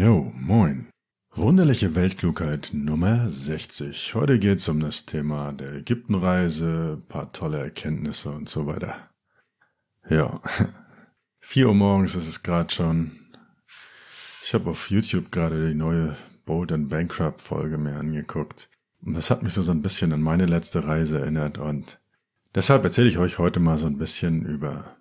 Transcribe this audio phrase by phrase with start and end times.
[0.00, 0.86] Jo, moin.
[1.34, 4.14] Wunderliche Weltklugheit Nummer 60.
[4.14, 9.10] Heute geht's um das Thema der Ägyptenreise, paar tolle Erkenntnisse und so weiter.
[10.08, 10.40] Ja,
[11.40, 13.10] 4 Uhr morgens ist es gerade schon.
[14.44, 18.70] Ich habe auf YouTube gerade die neue Bold and Bankrupt Folge mir angeguckt.
[19.04, 21.98] Und das hat mich so, so ein bisschen an meine letzte Reise erinnert und
[22.54, 24.97] deshalb erzähle ich euch heute mal so ein bisschen über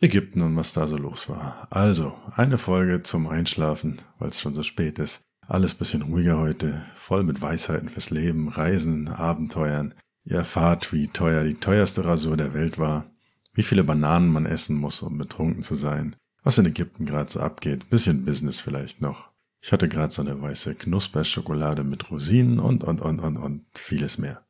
[0.00, 1.68] Ägypten und was da so los war.
[1.70, 5.22] Also, eine Folge zum Einschlafen, weil es schon so spät ist.
[5.48, 9.94] Alles bisschen ruhiger heute, voll mit Weisheiten fürs Leben, Reisen, Abenteuern.
[10.24, 13.10] Ihr erfahrt, wie teuer die teuerste Rasur der Welt war,
[13.54, 17.40] wie viele Bananen man essen muss, um betrunken zu sein, was in Ägypten gerade so
[17.40, 19.30] abgeht, bisschen Business vielleicht noch.
[19.60, 24.18] Ich hatte gerade so eine weiße Knusperschokolade mit Rosinen und, und, und, und, und vieles
[24.18, 24.46] mehr.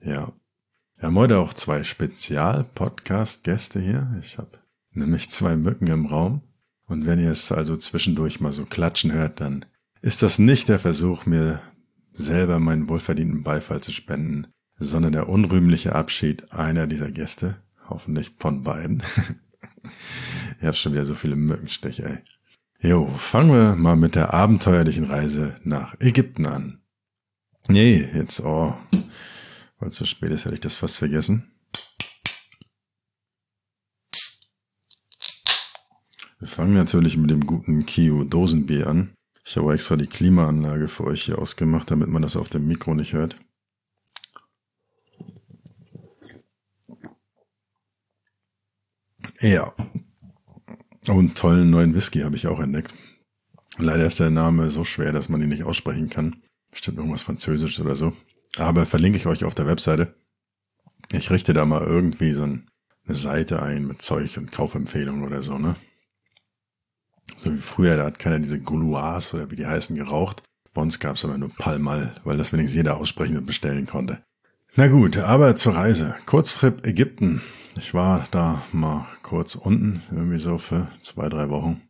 [0.00, 0.32] Ja,
[1.04, 4.18] wir haben heute auch zwei Spezial-Podcast-Gäste hier.
[4.22, 4.52] Ich habe
[4.92, 6.40] nämlich zwei Mücken im Raum.
[6.86, 9.66] Und wenn ihr es also zwischendurch mal so klatschen hört, dann
[10.00, 11.60] ist das nicht der Versuch, mir
[12.12, 14.46] selber meinen wohlverdienten Beifall zu spenden,
[14.78, 17.58] sondern der unrühmliche Abschied einer dieser Gäste.
[17.86, 19.02] Hoffentlich von beiden.
[20.58, 22.18] ich habe schon wieder so viele Mückenstiche, ey.
[22.80, 26.80] Jo, fangen wir mal mit der abenteuerlichen Reise nach Ägypten an.
[27.68, 28.74] Nee, jetzt, oh,
[29.84, 31.52] weil so spät ist, hätte ich das fast vergessen.
[36.38, 39.14] Wir fangen natürlich mit dem guten Kio Dosenbier an.
[39.44, 42.94] Ich habe extra die Klimaanlage für euch hier ausgemacht, damit man das auf dem Mikro
[42.94, 43.36] nicht hört.
[49.40, 49.74] Ja.
[51.08, 52.94] Und tollen neuen Whisky habe ich auch entdeckt.
[53.76, 56.42] Leider ist der Name so schwer, dass man ihn nicht aussprechen kann.
[56.70, 58.14] Bestimmt irgendwas Französisches oder so.
[58.56, 60.14] Aber verlinke ich euch auf der Webseite.
[61.12, 62.62] Ich richte da mal irgendwie so eine
[63.08, 65.76] Seite ein mit Zeug und Kaufempfehlungen oder so, ne?
[67.36, 70.42] So wie früher, da hat keiner diese Gouloirs oder wie die heißen geraucht.
[70.72, 74.24] Bei uns gab es aber nur Palmal, weil das wenigstens jeder aussprechen und bestellen konnte.
[74.76, 76.16] Na gut, aber zur Reise.
[76.26, 77.42] Kurztrip Ägypten.
[77.76, 81.80] Ich war da mal kurz unten, irgendwie so für zwei, drei Wochen.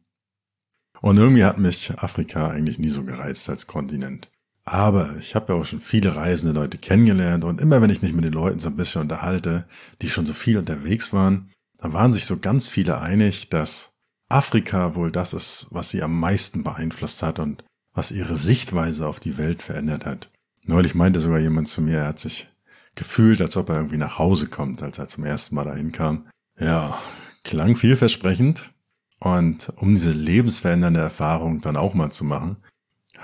[1.01, 4.31] Und irgendwie hat mich Afrika eigentlich nie so gereizt als Kontinent.
[4.65, 8.15] Aber ich habe ja auch schon viele reisende Leute kennengelernt und immer wenn ich mich
[8.15, 9.67] mit den Leuten so ein bisschen unterhalte,
[10.01, 13.93] die schon so viel unterwegs waren, dann waren sich so ganz viele einig, dass
[14.31, 19.21] Afrika wohl das ist, was sie am meisten beeinflusst hat und was ihre Sichtweise auf
[19.21, 20.31] die Welt verändert hat.
[20.65, 22.49] Neulich meinte sogar jemand zu mir, er hat sich
[22.95, 26.27] gefühlt, als ob er irgendwie nach Hause kommt, als er zum ersten Mal dahin kam.
[26.59, 26.99] Ja,
[27.43, 28.73] klang vielversprechend.
[29.21, 32.57] Und um diese lebensverändernde Erfahrung dann auch mal zu machen,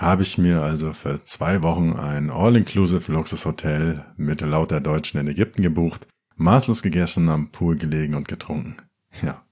[0.01, 5.61] habe ich mir also für zwei Wochen ein All-Inclusive Luxushotel mit lauter Deutschen in Ägypten
[5.61, 8.75] gebucht, maßlos gegessen, am Pool gelegen und getrunken.
[9.21, 9.43] Ja,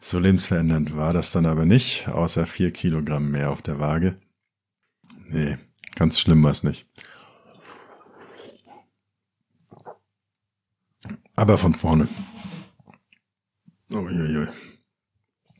[0.00, 4.16] so lebensverändernd war das dann aber nicht, außer vier Kilogramm mehr auf der Waage.
[5.26, 5.58] Nee,
[5.96, 6.86] ganz schlimm war es nicht.
[11.34, 12.08] Aber von vorne.
[13.92, 14.48] Uiuiui.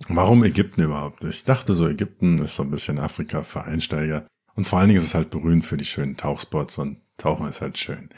[0.09, 1.23] Warum Ägypten überhaupt?
[1.25, 4.27] Ich dachte so, Ägypten ist so ein bisschen Afrika für Einsteiger.
[4.55, 7.61] Und vor allen Dingen ist es halt berühmt für die schönen Tauchspots und Tauchen ist
[7.61, 8.09] halt schön.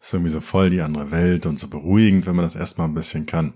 [0.00, 2.94] Ist irgendwie so voll die andere Welt und so beruhigend, wenn man das erstmal ein
[2.94, 3.54] bisschen kann.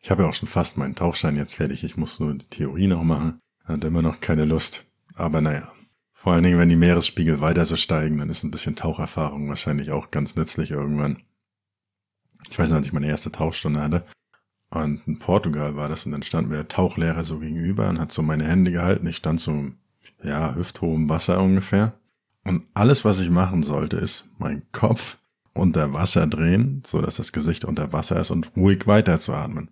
[0.00, 1.82] Ich habe ja auch schon fast meinen Tauchschein jetzt fertig.
[1.82, 3.38] Ich muss nur die Theorie noch machen.
[3.64, 4.84] Hat immer noch keine Lust.
[5.14, 5.72] Aber naja.
[6.12, 9.90] Vor allen Dingen, wenn die Meeresspiegel weiter so steigen, dann ist ein bisschen Taucherfahrung wahrscheinlich
[9.90, 11.22] auch ganz nützlich irgendwann.
[12.50, 14.06] Ich weiß nicht, als ich meine erste Tauchstunde hatte,
[14.72, 18.10] und in Portugal war das und dann stand mir der Tauchlehrer so gegenüber und hat
[18.10, 19.06] so meine Hände gehalten.
[19.06, 19.66] Ich stand so,
[20.22, 21.92] ja, hüfthohem Wasser ungefähr.
[22.44, 25.18] Und alles, was ich machen sollte, ist meinen Kopf
[25.52, 29.68] unter Wasser drehen, so dass das Gesicht unter Wasser ist und ruhig weiterzuatmen.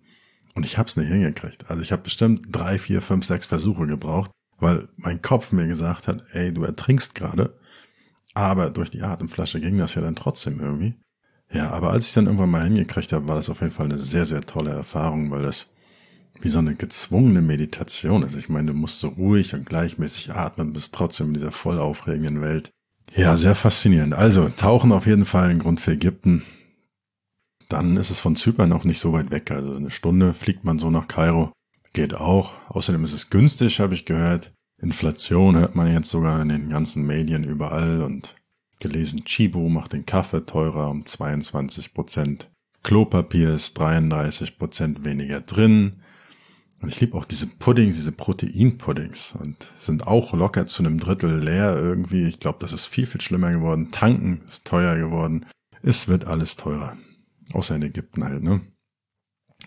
[0.55, 1.69] Und ich hab's nicht hingekriegt.
[1.71, 4.29] Also ich habe bestimmt drei, vier, fünf, sechs Versuche gebraucht,
[4.59, 7.57] weil mein Kopf mir gesagt hat, ey, du ertrinkst gerade.
[8.35, 10.93] Aber durch die Atemflasche ging das ja dann trotzdem irgendwie.
[11.53, 13.99] Ja, aber als ich dann irgendwann mal hingekriegt habe, war das auf jeden Fall eine
[13.99, 15.69] sehr, sehr tolle Erfahrung, weil das
[16.39, 18.35] wie so eine gezwungene Meditation ist.
[18.35, 22.41] Ich meine, du musst so ruhig und gleichmäßig atmen, bist trotzdem in dieser voll aufregenden
[22.41, 22.71] Welt.
[23.13, 24.13] Ja, sehr faszinierend.
[24.13, 26.43] Also, tauchen auf jeden Fall ein Grund für Ägypten.
[27.67, 29.51] Dann ist es von Zypern noch nicht so weit weg.
[29.51, 31.51] Also eine Stunde fliegt man so nach Kairo.
[31.93, 32.53] Geht auch.
[32.69, 34.51] Außerdem ist es günstig, habe ich gehört.
[34.81, 38.35] Inflation hört man jetzt sogar in den ganzen Medien überall und
[38.81, 42.49] gelesen, Chibo macht den Kaffee teurer um 22 Prozent.
[42.83, 46.01] Klopapier ist 33 Prozent weniger drin.
[46.81, 51.39] Und ich liebe auch diese Puddings, diese Proteinpuddings und sind auch locker zu einem Drittel
[51.43, 52.27] leer irgendwie.
[52.27, 53.91] Ich glaube, das ist viel, viel schlimmer geworden.
[53.91, 55.45] Tanken ist teuer geworden.
[55.83, 56.97] Es wird alles teurer.
[57.53, 58.61] Außer in Ägypten halt, ne?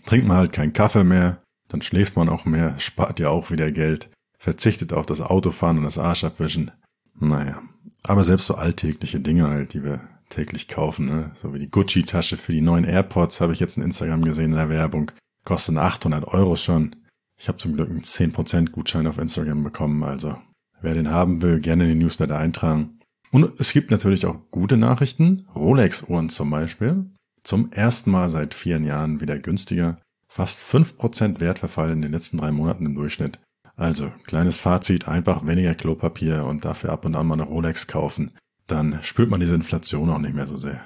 [0.07, 3.71] Trinkt man halt keinen Kaffee mehr, dann schläft man auch mehr, spart ja auch wieder
[3.71, 4.11] Geld.
[4.39, 6.71] verzichtet auf das Autofahren und das Arschabwischen.
[7.19, 7.63] Naja,
[8.07, 11.31] aber selbst so alltägliche Dinge halt, die wir täglich kaufen, ne?
[11.35, 14.59] so wie die Gucci-Tasche für die neuen AirPods, habe ich jetzt in Instagram gesehen in
[14.59, 15.11] der Werbung,
[15.45, 16.97] kosten 800 Euro schon.
[17.39, 20.37] Ich habe zum Glück einen 10% Gutschein auf Instagram bekommen, also
[20.81, 23.01] wer den haben will, gerne in die Newsletter eintragen.
[23.31, 27.11] Und es gibt natürlich auch gute Nachrichten, Rolex-Uhren zum Beispiel,
[27.43, 29.99] zum ersten Mal seit vielen Jahren wieder günstiger,
[30.29, 33.39] fast 5% Wertverfall in den letzten drei Monaten im Durchschnitt.
[33.77, 38.33] Also, kleines Fazit, einfach weniger Klopapier und dafür ab und an mal eine Rolex kaufen.
[38.67, 40.81] Dann spürt man diese Inflation auch nicht mehr so sehr.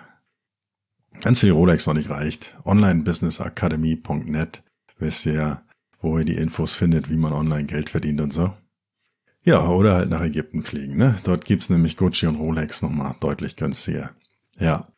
[1.20, 4.62] Wenn es für die Rolex noch nicht reicht, onlinebusinessacademy.net
[4.98, 5.62] wisst ihr ja,
[6.00, 8.52] wo ihr die Infos findet, wie man online Geld verdient und so.
[9.42, 11.18] Ja, oder halt nach Ägypten fliegen, ne?
[11.24, 14.10] Dort gibt's nämlich Gucci und Rolex nochmal deutlich günstiger.
[14.58, 14.88] Ja.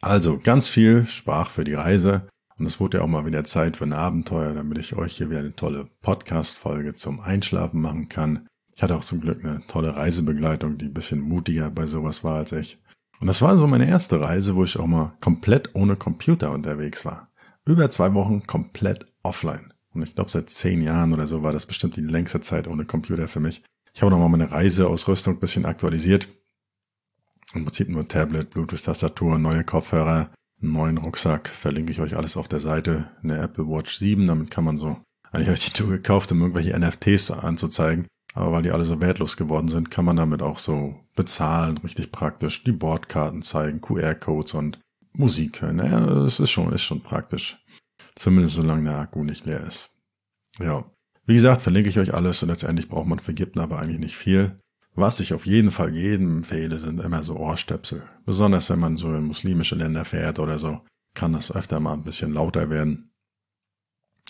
[0.00, 2.28] Also, ganz viel Sprach für die Reise.
[2.58, 5.28] Und es wurde ja auch mal wieder Zeit für ein Abenteuer, damit ich euch hier
[5.28, 8.46] wieder eine tolle Podcast-Folge zum Einschlafen machen kann.
[8.74, 12.36] Ich hatte auch zum Glück eine tolle Reisebegleitung, die ein bisschen mutiger bei sowas war
[12.36, 12.78] als ich.
[13.20, 17.04] Und das war so meine erste Reise, wo ich auch mal komplett ohne Computer unterwegs
[17.04, 17.28] war.
[17.64, 19.72] Über zwei Wochen komplett offline.
[19.92, 22.84] Und ich glaube, seit zehn Jahren oder so war das bestimmt die längste Zeit ohne
[22.84, 23.62] Computer für mich.
[23.94, 26.28] Ich habe nochmal meine Reiseausrüstung ein bisschen aktualisiert.
[27.54, 30.30] Im Prinzip nur Tablet, Bluetooth-Tastatur, neue Kopfhörer,
[30.72, 31.48] neuen Rucksack.
[31.48, 33.10] Verlinke ich euch alles auf der Seite.
[33.22, 34.96] Eine Apple Watch 7, damit kann man so,
[35.32, 38.06] eigentlich habe ich die Tour gekauft, um irgendwelche NFTs anzuzeigen.
[38.34, 42.10] Aber weil die alle so wertlos geworden sind, kann man damit auch so bezahlen, richtig
[42.10, 42.64] praktisch.
[42.64, 44.80] Die Bordkarten zeigen, QR-Codes und
[45.12, 45.76] Musik hören.
[45.76, 47.56] Naja, es ist schon, ist schon praktisch.
[48.16, 49.90] Zumindest solange der Akku nicht leer ist.
[50.58, 50.84] Ja.
[51.26, 54.16] Wie gesagt, verlinke ich euch alles und letztendlich braucht man für Gipten aber eigentlich nicht
[54.16, 54.56] viel.
[54.94, 58.04] Was ich auf jeden Fall jedem empfehle, sind immer so Ohrstöpsel.
[58.24, 60.82] Besonders wenn man so in muslimische Länder fährt oder so,
[61.14, 63.10] kann das öfter mal ein bisschen lauter werden.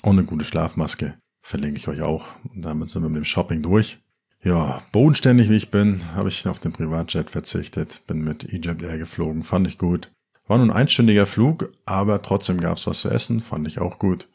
[0.02, 2.28] Und eine gute Schlafmaske verlinke ich euch auch.
[2.44, 3.99] Und damit sind wir mit dem Shopping durch.
[4.43, 8.99] Ja, bodenständig wie ich bin, habe ich auf den Privatjet verzichtet, bin mit Egypt Air
[8.99, 10.12] geflogen, fand ich gut.
[10.46, 14.28] War nun ein einstündiger Flug, aber trotzdem gab's was zu essen, fand ich auch gut.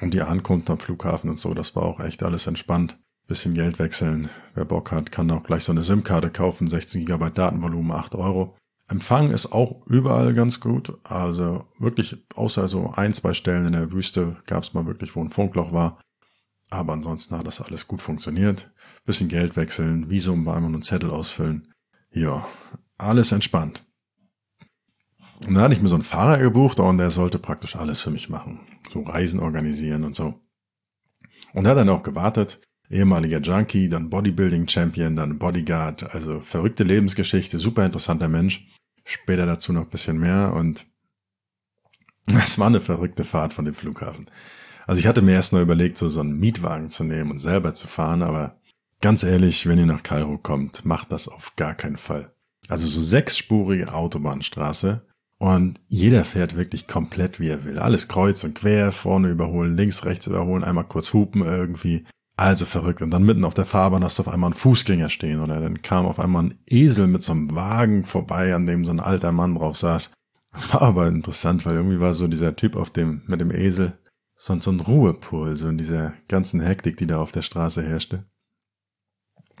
[0.00, 2.98] Und die Ankunft am Flughafen und so, das war auch echt alles entspannt.
[3.26, 4.30] Bisschen Geld wechseln.
[4.54, 8.56] Wer Bock hat, kann auch gleich so eine SIM-Karte kaufen, 16 GB Datenvolumen, 8 Euro.
[8.88, 10.96] Empfang ist auch überall ganz gut.
[11.02, 15.30] Also wirklich, außer so ein, zwei Stellen in der Wüste gab's mal wirklich, wo ein
[15.30, 16.00] Funkloch war.
[16.70, 18.70] Aber ansonsten hat das alles gut funktioniert.
[19.04, 21.72] Bisschen Geld wechseln, Visum bei einmal einen Zettel ausfüllen.
[22.10, 22.46] Ja,
[22.96, 23.84] alles entspannt.
[25.46, 28.10] Und dann hatte ich mir so einen Fahrer gebucht und der sollte praktisch alles für
[28.10, 28.60] mich machen.
[28.92, 30.40] So Reisen organisieren und so.
[31.52, 32.60] Und er hat dann auch gewartet.
[32.90, 36.14] Ehemaliger Junkie, dann Bodybuilding-Champion, dann Bodyguard.
[36.14, 38.66] Also verrückte Lebensgeschichte, super interessanter Mensch.
[39.04, 40.86] Später dazu noch bisschen mehr und
[42.34, 44.28] es war eine verrückte Fahrt von dem Flughafen.
[44.86, 47.74] Also ich hatte mir erst mal überlegt, so, so einen Mietwagen zu nehmen und selber
[47.74, 48.60] zu fahren, aber
[49.00, 52.32] ganz ehrlich, wenn ihr nach Kairo kommt, macht das auf gar keinen Fall.
[52.68, 55.06] Also so sechsspurige Autobahnstraße
[55.38, 57.78] und jeder fährt wirklich komplett wie er will.
[57.78, 62.04] Alles kreuz und quer, vorne überholen, links, rechts überholen, einmal kurz hupen irgendwie.
[62.36, 63.00] Also verrückt.
[63.00, 65.80] Und dann mitten auf der Fahrbahn hast du auf einmal einen Fußgänger stehen oder dann
[65.80, 69.32] kam auf einmal ein Esel mit so einem Wagen vorbei, an dem so ein alter
[69.32, 70.12] Mann drauf saß.
[70.72, 73.98] War aber interessant, weil irgendwie war so dieser Typ auf dem, mit dem Esel,
[74.36, 78.24] so, so ein Ruhepol, so in dieser ganzen Hektik, die da auf der Straße herrschte.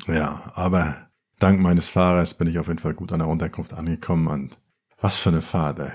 [0.06, 4.26] Ja, aber dank meines Fahrers bin ich auf jeden Fall gut an der Unterkunft angekommen
[4.26, 4.58] und
[5.00, 5.92] was für eine Fahrt, ey.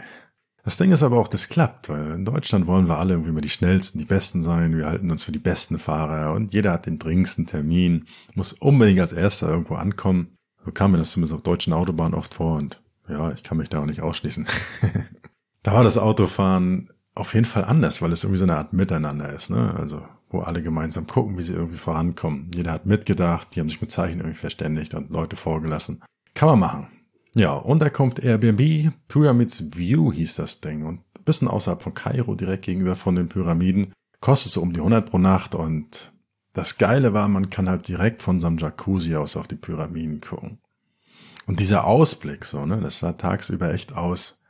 [0.64, 3.42] Das Ding ist aber auch, das klappt, weil in Deutschland wollen wir alle irgendwie mal
[3.42, 4.78] die schnellsten, die besten sein.
[4.78, 9.00] Wir halten uns für die besten Fahrer und jeder hat den dringendsten Termin, muss unbedingt
[9.00, 10.36] als erster irgendwo ankommen.
[10.64, 13.70] So kam mir das zumindest auf deutschen Autobahnen oft vor und ja, ich kann mich
[13.70, 14.46] da auch nicht ausschließen.
[15.64, 19.34] da war das Autofahren auf jeden Fall anders, weil es irgendwie so eine Art Miteinander
[19.34, 19.74] ist, ne?
[19.76, 22.50] Also, wo alle gemeinsam gucken, wie sie irgendwie vorankommen.
[22.54, 26.02] Jeder hat mitgedacht, die haben sich mit Zeichen irgendwie verständigt und Leute vorgelassen.
[26.34, 26.88] Kann man machen.
[27.36, 31.94] Ja, und da kommt Airbnb, Pyramids View hieß das Ding und ein bisschen außerhalb von
[31.94, 33.94] Kairo, direkt gegenüber von den Pyramiden.
[34.20, 36.12] Kostet so um die 100 pro Nacht und
[36.54, 40.60] das Geile war, man kann halt direkt von seinem Jacuzzi aus auf die Pyramiden gucken.
[41.48, 44.42] Und dieser Ausblick, so, ne, das sah tagsüber echt aus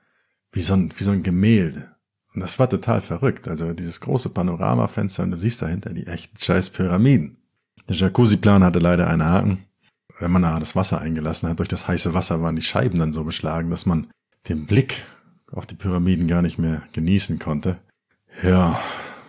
[0.51, 1.95] wie so ein, wie so ein Gemälde.
[2.33, 3.47] Und das war total verrückt.
[3.47, 7.37] Also dieses große Panoramafenster und du siehst dahinter die echten scheiß Pyramiden.
[7.87, 9.65] Der Jacuzzi-Plan hatte leider einen Haken
[10.21, 13.11] wenn man da das Wasser eingelassen hat, durch das heiße Wasser waren die Scheiben dann
[13.11, 14.07] so beschlagen, dass man
[14.47, 15.03] den Blick
[15.51, 17.79] auf die Pyramiden gar nicht mehr genießen konnte.
[18.43, 18.79] Ja,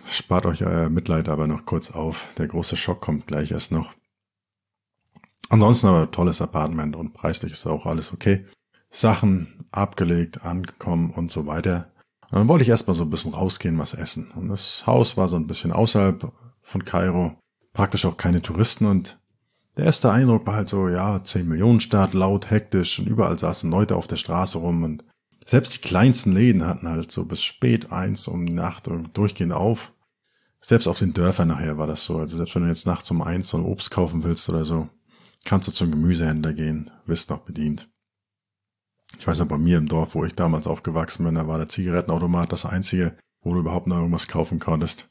[0.07, 2.29] spart euch euer Mitleid aber noch kurz auf.
[2.37, 3.93] Der große Schock kommt gleich erst noch.
[5.49, 8.45] Ansonsten aber tolles Apartment und preislich ist auch alles okay.
[8.89, 11.91] Sachen abgelegt, angekommen und so weiter.
[12.29, 14.31] Und dann wollte ich erstmal so ein bisschen rausgehen, was essen.
[14.31, 16.31] Und das Haus war so ein bisschen außerhalb
[16.61, 17.35] von Kairo
[17.73, 19.19] praktisch auch keine Touristen und
[19.77, 23.69] der erste Eindruck war halt so, ja, 10 Millionen Stadt, laut, hektisch und überall saßen
[23.69, 25.03] Leute auf der Straße rum und
[25.45, 29.91] selbst die kleinsten Läden hatten halt so bis spät eins um die Nacht durchgehend auf.
[30.61, 32.17] Selbst auf den Dörfern nachher war das so.
[32.17, 34.87] Also selbst wenn du jetzt nachts um eins so ein Obst kaufen willst oder so,
[35.43, 37.89] kannst du zum Gemüsehändler gehen, wirst noch bedient.
[39.19, 41.67] Ich weiß noch, bei mir im Dorf, wo ich damals aufgewachsen bin, da war der
[41.67, 45.09] Zigarettenautomat das einzige, wo du überhaupt noch irgendwas kaufen konntest.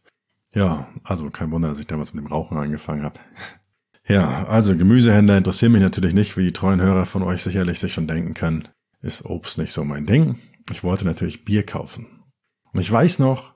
[0.54, 3.20] Ja, also kein Wunder, dass ich damals mit dem Rauchen angefangen habe.
[4.08, 7.92] Ja, also Gemüsehändler interessieren mich natürlich nicht, wie die treuen Hörer von euch sicherlich sich
[7.92, 8.68] schon denken können.
[9.00, 10.38] Ist Obst nicht so mein Ding.
[10.70, 12.06] Ich wollte natürlich Bier kaufen.
[12.72, 13.54] Und ich weiß noch,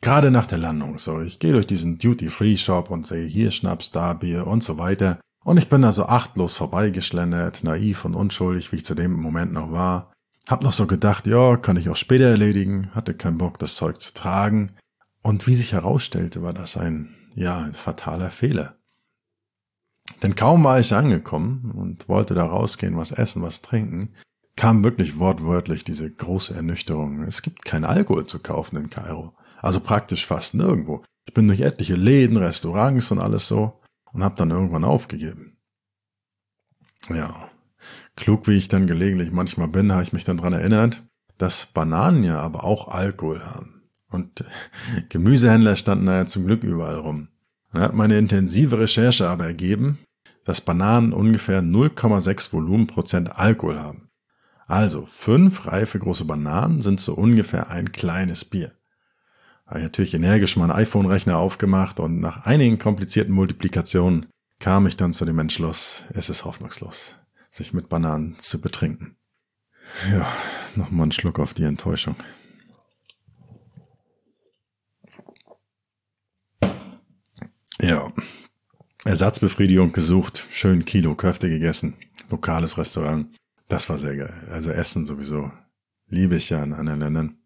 [0.00, 4.14] gerade nach der Landung, so, ich gehe durch diesen Duty-Free-Shop und sehe hier Schnaps, da
[4.14, 5.20] Bier und so weiter.
[5.44, 9.52] Und ich bin da so achtlos vorbeigeschlendert, naiv und unschuldig, wie ich zu dem Moment
[9.52, 10.12] noch war.
[10.48, 14.00] Hab noch so gedacht, ja, kann ich auch später erledigen, hatte keinen Bock, das Zeug
[14.00, 14.72] zu tragen.
[15.22, 18.76] Und wie sich herausstellte, war das ein, ja, ein fataler Fehler.
[20.22, 24.14] Denn kaum war ich angekommen und wollte da rausgehen, was essen, was trinken,
[24.56, 27.22] kam wirklich wortwörtlich diese große Ernüchterung.
[27.22, 29.34] Es gibt kein Alkohol zu kaufen in Kairo.
[29.60, 31.04] Also praktisch fast nirgendwo.
[31.26, 33.80] Ich bin durch etliche Läden, Restaurants und alles so
[34.12, 35.58] und habe dann irgendwann aufgegeben.
[37.10, 37.50] Ja,
[38.16, 41.04] klug wie ich dann gelegentlich manchmal bin, habe ich mich dann dran erinnert,
[41.38, 43.90] dass Bananen ja aber auch Alkohol haben.
[44.08, 44.44] Und
[45.08, 47.28] Gemüsehändler standen da ja zum Glück überall rum.
[47.80, 49.98] Hat meine intensive Recherche aber ergeben,
[50.44, 54.08] dass Bananen ungefähr 0,6 Volumenprozent Alkohol haben.
[54.66, 58.72] Also fünf reife große Bananen sind so ungefähr ein kleines Bier
[59.66, 64.26] habe ich natürlich energisch meinen iPhone-Rechner aufgemacht und nach einigen komplizierten Multiplikationen
[64.60, 67.16] kam ich dann zu dem Entschluss, es ist hoffnungslos,
[67.50, 69.16] sich mit Bananen zu betrinken.
[70.10, 70.26] Ja,
[70.76, 72.16] nochmal einen Schluck auf die Enttäuschung.
[77.80, 78.12] Ja,
[79.04, 81.94] Ersatzbefriedigung gesucht, schön Kilo Köfte gegessen,
[82.30, 83.28] lokales Restaurant.
[83.68, 84.48] Das war sehr geil.
[84.50, 85.50] Also Essen sowieso
[86.08, 87.38] liebe ich ja in anderen Ländern.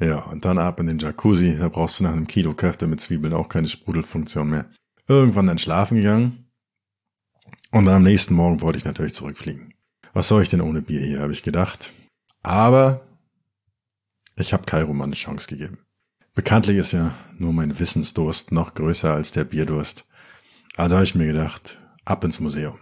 [0.00, 3.00] Ja, und dann ab in den Jacuzzi, da brauchst du nach einem Kilo Köfte mit
[3.00, 4.70] Zwiebeln auch keine Sprudelfunktion mehr.
[5.06, 6.50] Irgendwann dann schlafen gegangen.
[7.70, 9.74] Und dann am nächsten Morgen wollte ich natürlich zurückfliegen.
[10.12, 11.92] Was soll ich denn ohne Bier hier, habe ich gedacht.
[12.42, 13.06] Aber
[14.36, 15.78] ich habe Kairo mal eine Chance gegeben.
[16.34, 20.06] Bekanntlich ist ja nur mein Wissensdurst noch größer als der Bierdurst.
[20.76, 22.78] Also habe ich mir gedacht, ab ins Museum.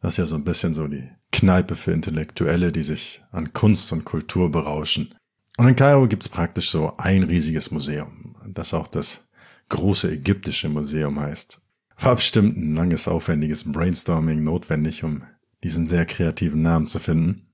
[0.00, 3.92] Das ist ja so ein bisschen so die Kneipe für Intellektuelle, die sich an Kunst
[3.92, 5.14] und Kultur berauschen.
[5.56, 9.28] Und in Kairo gibt's praktisch so ein riesiges Museum, das auch das
[9.68, 11.60] große ägyptische Museum heißt.
[11.98, 15.22] War bestimmt ein langes, aufwendiges Brainstorming notwendig, um
[15.62, 17.52] diesen sehr kreativen Namen zu finden.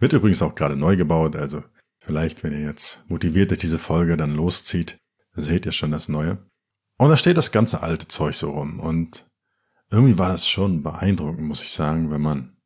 [0.00, 1.62] Wird übrigens auch gerade neu gebaut, also
[2.04, 4.98] vielleicht, wenn ihr jetzt motiviert durch diese Folge dann loszieht,
[5.34, 6.38] seht ihr schon das Neue.
[6.96, 9.26] Und da steht das ganze alte Zeug so rum und
[9.90, 12.56] irgendwie war das schon beeindruckend, muss ich sagen, wenn man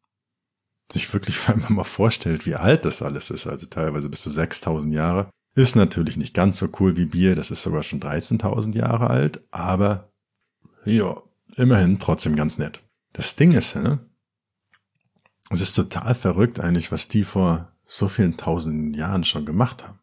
[0.92, 4.94] sich wirklich einmal mal vorstellt, wie alt das alles ist, also teilweise bis zu 6000
[4.94, 9.08] Jahre, ist natürlich nicht ganz so cool wie Bier, das ist sogar schon 13.000 Jahre
[9.08, 10.12] alt, aber
[10.84, 11.20] ja,
[11.56, 12.82] immerhin trotzdem ganz nett.
[13.12, 13.98] Das Ding ist, ne?
[15.50, 19.98] es ist total verrückt eigentlich, was die vor so vielen tausenden Jahren schon gemacht haben.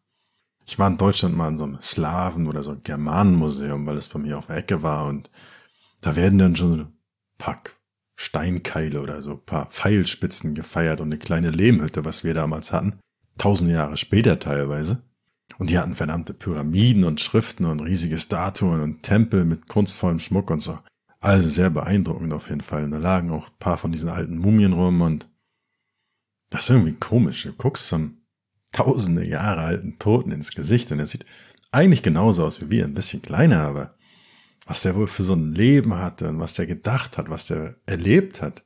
[0.66, 4.18] Ich war in Deutschland mal in so einem Slaven- oder so Germanenmuseum, weil es bei
[4.18, 5.30] mir auf der Ecke war und
[6.00, 6.88] da werden dann schon
[7.38, 7.76] Pack
[8.16, 12.98] Steinkeile oder so paar Pfeilspitzen gefeiert und eine kleine Lehmhütte, was wir damals hatten.
[13.38, 15.02] Tausend Jahre später teilweise.
[15.58, 20.50] Und die hatten verdammte Pyramiden und Schriften und riesige Statuen und Tempel mit kunstvollem Schmuck
[20.50, 20.78] und so.
[21.20, 22.84] Also sehr beeindruckend auf jeden Fall.
[22.84, 25.28] Und da lagen auch ein paar von diesen alten Mumien rum und
[26.50, 27.44] das ist irgendwie komisch.
[27.44, 28.22] Du guckst zum
[28.72, 31.24] tausende Jahre alten Toten ins Gesicht und er sieht
[31.72, 33.94] eigentlich genauso aus wie wir, ein bisschen kleiner, aber
[34.66, 37.76] was der wohl für so ein Leben hatte und was der gedacht hat, was der
[37.86, 38.64] erlebt hat.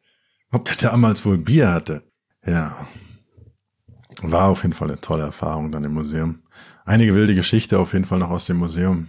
[0.51, 2.03] Ob der damals wohl Bier hatte.
[2.45, 2.89] Ja.
[4.23, 6.43] War auf jeden Fall eine tolle Erfahrung dann im Museum.
[6.85, 9.09] Einige wilde Geschichte auf jeden Fall noch aus dem Museum.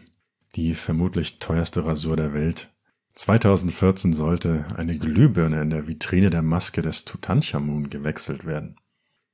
[0.55, 2.70] Die vermutlich teuerste Rasur der Welt.
[3.15, 8.77] 2014 sollte eine Glühbirne in der Vitrine der Maske des Tutanchamun gewechselt werden.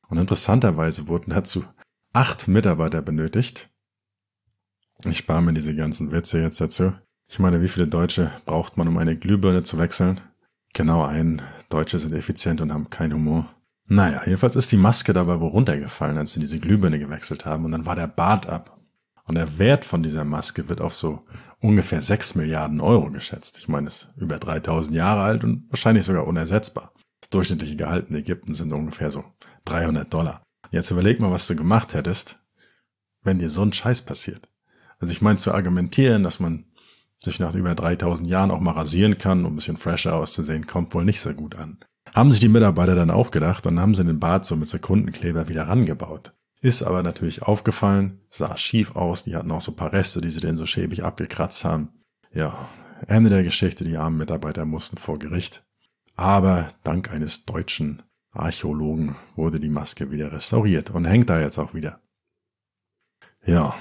[0.08, 1.66] Und interessanterweise wurden dazu
[2.14, 3.70] acht Mitarbeiter benötigt.
[5.06, 6.94] Ich spare mir diese ganzen Witze jetzt dazu.
[7.28, 10.22] Ich meine, wie viele Deutsche braucht man, um eine Glühbirne zu wechseln?
[10.74, 11.42] Genau ein.
[11.70, 13.54] Deutsche sind effizient und haben keinen Humor.
[13.86, 17.72] Naja, jedenfalls ist die Maske dabei wohl runtergefallen, als sie diese Glühbirne gewechselt haben und
[17.72, 18.78] dann war der Bart ab.
[19.26, 21.26] Und der Wert von dieser Maske wird auf so
[21.60, 23.58] ungefähr 6 Milliarden Euro geschätzt.
[23.58, 26.94] Ich meine, es ist über 3000 Jahre alt und wahrscheinlich sogar unersetzbar.
[27.22, 29.24] Das durchschnittliche Gehalt in Ägypten sind ungefähr so
[29.66, 30.44] 300 Dollar.
[30.72, 32.40] Jetzt überleg mal, was du gemacht hättest,
[33.24, 34.48] wenn dir so ein Scheiß passiert.
[35.00, 36.66] Also ich meine zu argumentieren, dass man
[37.20, 40.94] sich nach über 3000 Jahren auch mal rasieren kann, um ein bisschen fresher auszusehen, kommt
[40.94, 41.80] wohl nicht so gut an.
[42.14, 45.50] Haben sich die Mitarbeiter dann auch gedacht und haben sie den Bart so mit Sekundenkleber
[45.50, 46.34] wieder rangebaut.
[46.62, 50.32] Ist aber natürlich aufgefallen, sah schief aus, die hatten auch so ein paar Reste, die
[50.32, 51.90] sie denn so schäbig abgekratzt haben.
[52.34, 52.68] Ja,
[53.06, 55.64] Ende der Geschichte, die armen Mitarbeiter mussten vor Gericht.
[56.16, 61.74] Aber dank eines deutschen Archäologen wurde die Maske wieder restauriert und hängt da jetzt auch
[61.76, 62.02] wieder.
[63.46, 63.76] Ja,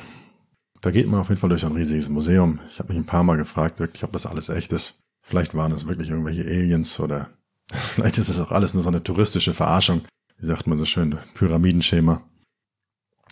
[0.82, 2.60] da geht man auf jeden Fall durch ein riesiges Museum.
[2.68, 5.02] Ich habe mich ein paar Mal gefragt, wirklich, ob das alles echt ist.
[5.22, 7.30] Vielleicht waren es wirklich irgendwelche Aliens oder
[7.72, 10.02] vielleicht ist es auch alles nur so eine touristische Verarschung.
[10.38, 12.22] Wie sagt man so schön, Pyramidenschema.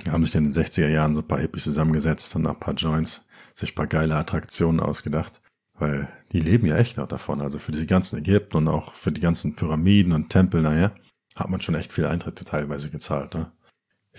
[0.09, 2.75] Haben sich in den 60er Jahren so ein paar Hippies zusammengesetzt und nach ein paar
[2.75, 5.41] Joints sich ein paar geile Attraktionen ausgedacht.
[5.75, 7.41] Weil die leben ja echt noch davon.
[7.41, 10.93] Also für diese ganzen Ägypten und auch für die ganzen Pyramiden und Tempel, naja,
[11.37, 13.35] hat man schon echt viel Eintritte teilweise gezahlt.
[13.35, 13.51] Ne?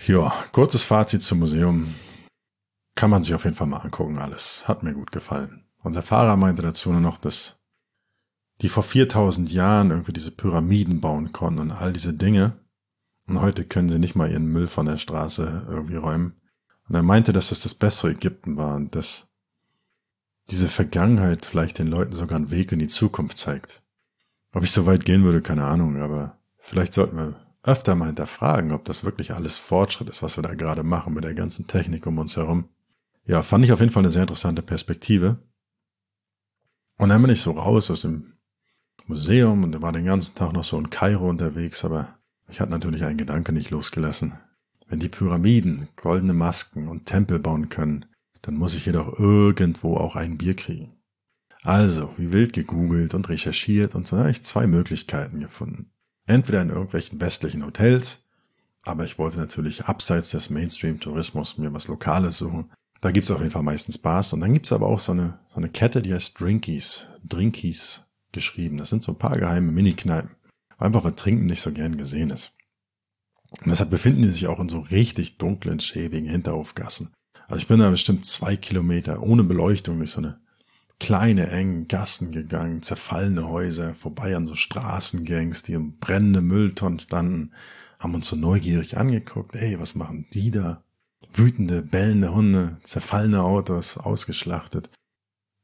[0.06, 1.94] Ja, kurzes Fazit zum Museum.
[2.94, 4.66] Kann man sich auf jeden Fall mal angucken, alles.
[4.66, 5.64] Hat mir gut gefallen.
[5.82, 7.56] Unser Fahrer meinte dazu nur noch, dass
[8.62, 12.58] die vor 4000 Jahren irgendwie diese Pyramiden bauen konnten und all diese Dinge.
[13.26, 16.40] Und heute können sie nicht mal ihren Müll von der Straße irgendwie räumen.
[16.88, 19.32] Und er meinte, dass das das bessere Ägypten war und dass
[20.50, 23.82] diese Vergangenheit vielleicht den Leuten sogar einen Weg in die Zukunft zeigt.
[24.52, 28.70] Ob ich so weit gehen würde, keine Ahnung, aber vielleicht sollten wir öfter mal hinterfragen,
[28.72, 32.06] ob das wirklich alles Fortschritt ist, was wir da gerade machen mit der ganzen Technik
[32.06, 32.68] um uns herum.
[33.24, 35.38] Ja, fand ich auf jeden Fall eine sehr interessante Perspektive.
[36.96, 38.34] Und dann bin ich so raus aus dem
[39.06, 42.15] Museum und war den ganzen Tag noch so in Kairo unterwegs, aber
[42.48, 44.34] ich hatte natürlich einen Gedanke nicht losgelassen.
[44.88, 48.06] Wenn die Pyramiden goldene Masken und Tempel bauen können,
[48.42, 50.92] dann muss ich jedoch irgendwo auch ein Bier kriegen.
[51.62, 55.90] Also, wie wild gegoogelt und recherchiert und so habe ich zwei Möglichkeiten gefunden.
[56.24, 58.24] Entweder in irgendwelchen westlichen Hotels,
[58.84, 62.70] aber ich wollte natürlich abseits des Mainstream-Tourismus mir was Lokales suchen.
[63.00, 65.56] Da gibt's auf jeden Fall meistens Bars und dann gibt's aber auch so eine, so
[65.56, 68.78] eine Kette, die heißt Drinkies, Drinkies geschrieben.
[68.78, 70.30] Das sind so ein paar geheime Mini-Kneipen.
[70.78, 72.52] Einfach weil Trinken nicht so gern gesehen ist.
[73.62, 77.12] Und deshalb befinden die sich auch in so richtig dunklen, schäbigen Hinterhofgassen.
[77.48, 80.40] Also ich bin da bestimmt zwei Kilometer ohne Beleuchtung durch so eine
[80.98, 87.52] kleine, engen Gassen gegangen, zerfallene Häuser, vorbei an so Straßengangs, die im brennende Mülltonnen standen,
[87.98, 90.82] haben uns so neugierig angeguckt, ey, was machen die da?
[91.32, 94.90] Wütende, bellende Hunde, zerfallene Autos, ausgeschlachtet.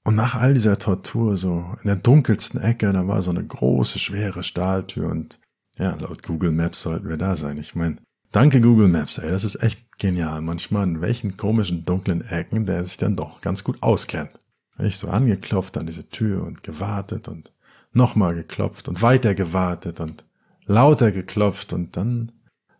[0.04, 3.98] Und nach all dieser Tortur, so in der dunkelsten Ecke, da war so eine große,
[3.98, 5.38] schwere Stahltür und
[5.78, 7.56] ja, laut Google Maps sollten wir da sein.
[7.58, 7.96] Ich meine,
[8.32, 10.40] Danke Google Maps, ey, das ist echt genial.
[10.40, 14.30] Manchmal in welchen komischen dunklen Ecken der sich dann doch ganz gut auskennt.
[14.78, 17.52] Ich so angeklopft an diese Tür und gewartet und
[17.92, 20.24] nochmal geklopft und weiter gewartet und
[20.64, 22.32] lauter geklopft und dann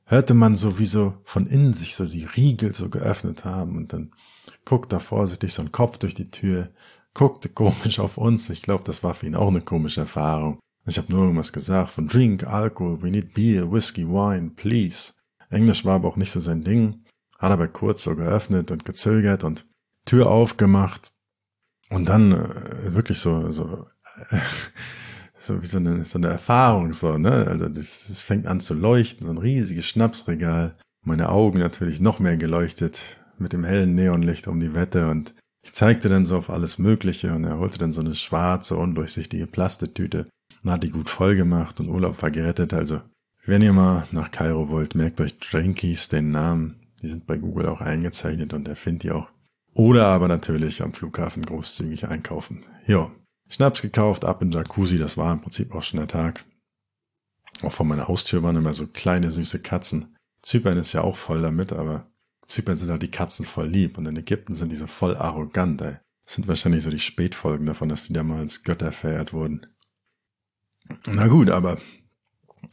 [0.07, 3.93] hörte man so wie so von innen sich so die Riegel so geöffnet haben und
[3.93, 4.13] dann
[4.65, 6.71] guckte da vorsichtig so ein Kopf durch die Tür,
[7.15, 8.51] guckte komisch auf uns.
[8.51, 10.59] Ich glaube, das war für ihn auch eine komische Erfahrung.
[10.87, 15.13] Ich habe nur irgendwas gesagt von Drink, Alkohol, we need beer, whiskey, wine, please.
[15.51, 17.05] Englisch war aber auch nicht so sein Ding,
[17.39, 19.67] hat aber kurz so geöffnet und gezögert und
[20.07, 21.13] Tür aufgemacht
[21.91, 23.87] und dann äh, wirklich so, so,
[24.31, 24.39] äh,
[25.39, 27.47] so wie so eine, so eine Erfahrung, so, ne?
[27.47, 30.77] Also es fängt an zu leuchten, so ein riesiges Schnapsregal.
[31.05, 35.73] Meine Augen natürlich noch mehr geleuchtet mit dem hellen Neonlicht um die Wette und ich
[35.73, 40.27] zeigte dann so auf alles Mögliche und er holte dann so eine schwarze, undurchsichtige Plastetüte
[40.63, 43.01] und hat die gut voll gemacht und Urlaub war gerettet, also
[43.45, 46.79] wenn ihr mal nach Kairo wollt, merkt euch Drinkies den Namen.
[47.03, 49.29] Die sind bei Google auch eingezeichnet und erfindet ihr auch.
[49.75, 52.61] Oder aber natürlich am Flughafen großzügig einkaufen.
[52.87, 53.11] Jo,
[53.49, 56.45] Schnaps gekauft, ab in Jacuzzi, das war im Prinzip auch schon der Tag.
[57.63, 60.17] Auch vor meiner Haustür waren immer so kleine süße Katzen.
[60.43, 62.07] Zypern ist ja auch voll damit, aber
[62.53, 65.81] Zypern sind halt die Katzen voll lieb und in Ägypten sind die so voll arrogant,
[65.81, 65.97] ey.
[66.25, 69.67] Das sind wahrscheinlich so die Spätfolgen davon, dass die da mal als Götter verehrt wurden.
[71.07, 71.79] Na gut, aber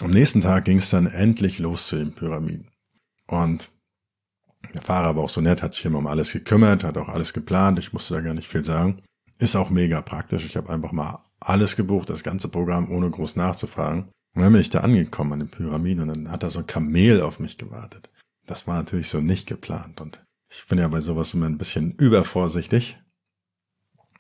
[0.02, 2.70] am nächsten Tag ging es dann endlich los zu den Pyramiden.
[3.28, 3.72] Und
[4.74, 7.34] der Fahrer war auch so nett, hat sich immer um alles gekümmert, hat auch alles
[7.34, 7.80] geplant.
[7.80, 9.02] Ich musste da gar nicht viel sagen.
[9.40, 10.46] Ist auch mega praktisch.
[10.46, 14.10] Ich habe einfach mal alles gebucht, das ganze Programm, ohne groß nachzufragen.
[14.36, 16.68] Und dann bin ich da angekommen an den Pyramiden und dann hat da so ein
[16.68, 18.09] Kamel auf mich gewartet.
[18.50, 21.92] Das war natürlich so nicht geplant und ich bin ja bei sowas immer ein bisschen
[21.92, 22.98] übervorsichtig.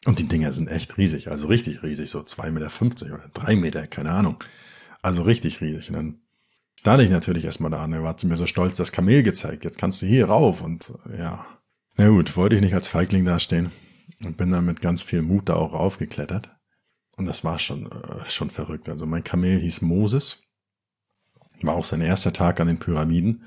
[0.06, 3.88] Und die Dinger sind echt riesig, also richtig riesig, so 2,50 Meter oder 3 Meter,
[3.88, 4.38] keine Ahnung.
[5.02, 5.89] Also richtig riesig.
[5.89, 6.22] Und dann
[6.76, 9.65] stand ich natürlich erstmal da und er war zu mir so stolz das Kamel gezeigt.
[9.65, 11.48] Jetzt kannst du hier rauf und ja.
[11.98, 13.72] Na gut, wollte ich nicht als Feigling dastehen
[14.26, 16.52] und bin dann mit ganz viel Mut da auch raufgeklettert.
[17.18, 18.89] Und das war schon, äh, schon verrückt.
[18.89, 20.44] Also mein Kamel hieß Moses.
[21.63, 23.44] War auch sein erster Tag an den Pyramiden.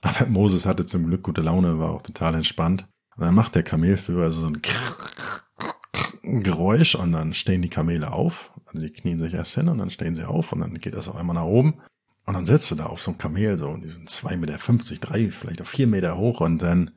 [0.00, 2.86] Aber Moses hatte zum Glück gute Laune, war auch total entspannt.
[3.16, 4.60] Und dann macht der Kamelführer so ein
[6.22, 8.52] Geräusch und dann stehen die Kamele auf.
[8.66, 11.08] Also die knien sich erst hin und dann stehen sie auf und dann geht das
[11.08, 11.80] auf einmal nach oben.
[12.26, 14.58] Und dann sitzt du da auf so einem Kamel, so, und die sind zwei Meter,
[14.58, 16.90] fünfzig, drei, vielleicht auch vier Meter hoch und dann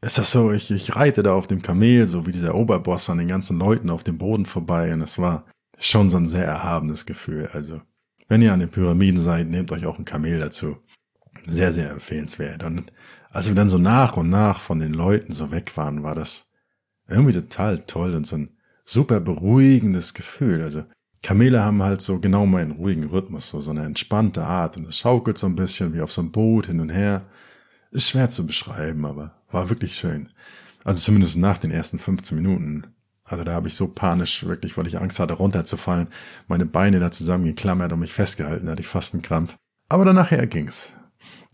[0.00, 3.18] ist das so, ich, ich reite da auf dem Kamel, so wie dieser Oberboss an
[3.18, 5.44] den ganzen Leuten auf dem Boden vorbei und es war
[5.76, 7.48] schon so ein sehr erhabenes Gefühl.
[7.52, 7.82] Also,
[8.28, 10.76] wenn ihr an den Pyramiden seid, nehmt euch auch ein Kamel dazu.
[11.46, 12.62] Sehr, sehr empfehlenswert.
[12.62, 12.92] Und
[13.30, 16.50] als wir dann so nach und nach von den Leuten so weg waren, war das
[17.08, 18.50] irgendwie total toll und so ein
[18.84, 20.62] super beruhigendes Gefühl.
[20.62, 20.84] Also
[21.22, 24.98] Kamele haben halt so genau meinen ruhigen Rhythmus, so, so eine entspannte Art und es
[24.98, 27.26] schaukelt so ein bisschen wie auf so einem Boot hin und her.
[27.90, 30.28] Ist schwer zu beschreiben, aber war wirklich schön.
[30.84, 32.86] Also zumindest nach den ersten 15 Minuten.
[33.24, 36.08] Also da habe ich so panisch, wirklich, weil ich Angst hatte, runterzufallen,
[36.46, 39.56] meine Beine da zusammengeklammert und mich festgehalten, da hatte ich fast einen Krampf.
[39.88, 40.94] Aber dann nachher ging's.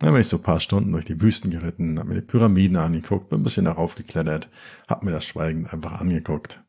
[0.01, 2.77] Dann bin ich so ein paar Stunden durch die Wüsten geritten, hab mir die Pyramiden
[2.77, 4.49] angeguckt, bin ein bisschen darauf geklettert,
[4.89, 6.63] hab mir das schweigend einfach angeguckt.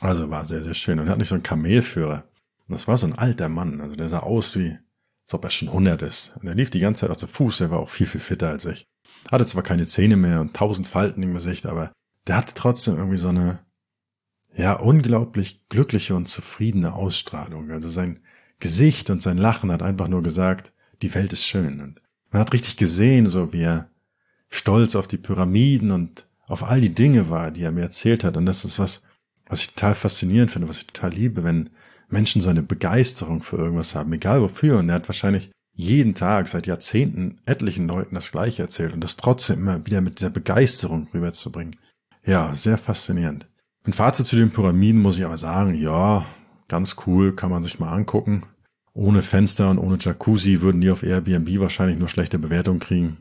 [0.00, 0.98] Also war sehr, sehr schön.
[0.98, 2.24] Und er hat nicht so einen Kamelführer.
[2.66, 3.80] Und das war so ein alter Mann.
[3.80, 6.36] Also der sah aus wie, als ob er schon 100 ist.
[6.40, 7.60] Und er lief die ganze Zeit auf dem Fuß.
[7.60, 8.86] Er war auch viel, viel fitter als ich.
[9.30, 11.92] Hatte zwar keine Zähne mehr und tausend Falten im Gesicht, aber
[12.26, 13.60] der hatte trotzdem irgendwie so eine,
[14.54, 17.70] ja, unglaublich glückliche und zufriedene Ausstrahlung.
[17.70, 18.20] Also sein
[18.58, 21.80] Gesicht und sein Lachen hat einfach nur gesagt, die Welt ist schön.
[21.80, 23.90] Und man hat richtig gesehen, so wie er
[24.48, 28.36] stolz auf die Pyramiden und auf all die Dinge war, die er mir erzählt hat.
[28.36, 29.02] Und das ist was,
[29.46, 31.70] was ich total faszinierend finde, was ich total liebe, wenn
[32.08, 34.78] Menschen so eine Begeisterung für irgendwas haben, egal wofür.
[34.78, 39.16] Und er hat wahrscheinlich jeden Tag seit Jahrzehnten etlichen Leuten das Gleiche erzählt und das
[39.16, 41.76] trotzdem immer wieder mit dieser Begeisterung rüberzubringen.
[42.24, 43.46] Ja, sehr faszinierend.
[43.84, 46.24] Ein Fazit zu den Pyramiden muss ich aber sagen, ja,
[46.68, 48.42] ganz cool, kann man sich mal angucken.
[48.94, 53.16] Ohne Fenster und ohne Jacuzzi würden die auf Airbnb wahrscheinlich nur schlechte Bewertungen kriegen.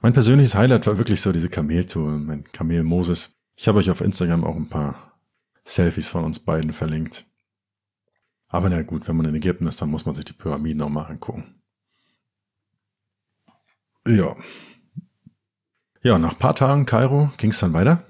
[0.00, 3.36] Mein persönliches Highlight war wirklich so diese Kameltour, mein Kamel Moses.
[3.54, 5.18] Ich habe euch auf Instagram auch ein paar
[5.64, 7.26] Selfies von uns beiden verlinkt.
[8.48, 11.10] Aber na gut, wenn man in Ägypten ist, dann muss man sich die Pyramiden nochmal
[11.10, 11.62] angucken.
[14.06, 14.34] Ja.
[16.02, 18.04] Ja, nach paar Tagen Kairo ging es dann weiter.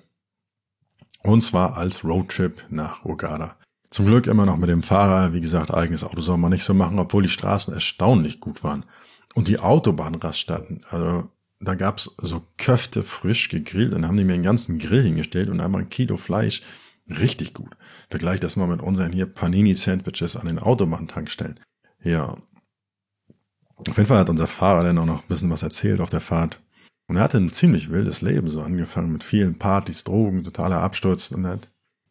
[1.23, 3.57] Und zwar als Roadtrip nach Uganda.
[3.91, 5.33] Zum Glück immer noch mit dem Fahrer.
[5.33, 8.85] Wie gesagt, eigenes Auto soll man nicht so machen, obwohl die Straßen erstaunlich gut waren.
[9.35, 11.29] Und die Autobahnraststätten, also
[11.61, 13.93] da gab's so Köfte frisch gegrillt.
[13.93, 16.63] Dann haben die mir einen ganzen Grill hingestellt und einmal ein Kilo Fleisch
[17.19, 17.77] Richtig gut.
[18.09, 21.59] Vergleich das mal mit unseren hier Panini-Sandwiches an den Autobahntankstellen.
[22.03, 22.37] Ja.
[23.77, 26.21] Auf jeden Fall hat unser Fahrer dann auch noch ein bisschen was erzählt auf der
[26.21, 26.61] Fahrt.
[27.09, 31.33] Und er hatte ein ziemlich wildes Leben, so angefangen mit vielen Partys, Drogen, totaler Absturz
[31.33, 31.69] und er hat